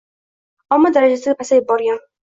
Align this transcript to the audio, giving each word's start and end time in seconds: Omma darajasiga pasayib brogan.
Omma 0.79 0.93
darajasiga 0.97 1.39
pasayib 1.43 1.73
brogan. 1.73 2.07